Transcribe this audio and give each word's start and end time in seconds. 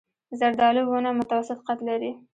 زردالو 0.39 0.81
ونه 0.87 1.11
متوسط 1.19 1.59
قد 1.67 1.79
لري. 1.87 2.11